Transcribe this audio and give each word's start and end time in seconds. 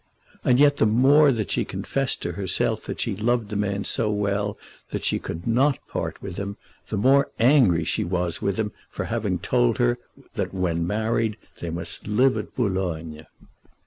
And 0.43 0.57
yet 0.57 0.77
the 0.77 0.87
more 0.87 1.31
that 1.31 1.51
she 1.51 1.63
confessed 1.63 2.23
to 2.23 2.31
herself 2.31 2.87
that 2.87 2.99
she 2.99 3.15
loved 3.15 3.49
the 3.49 3.55
man 3.55 3.83
so 3.83 4.09
well 4.09 4.57
that 4.89 5.03
she 5.05 5.19
could 5.19 5.45
not 5.45 5.77
part 5.87 6.19
with 6.23 6.37
him, 6.37 6.57
the 6.87 6.97
more 6.97 7.29
angry 7.37 7.83
she 7.83 8.03
was 8.03 8.41
with 8.41 8.57
him 8.57 8.71
for 8.89 9.05
having 9.05 9.37
told 9.37 9.77
her 9.77 9.99
that, 10.33 10.55
when 10.55 10.87
married, 10.87 11.37
they 11.59 11.69
must 11.69 12.07
live 12.07 12.35
at 12.35 12.55
Boulogne. 12.55 13.27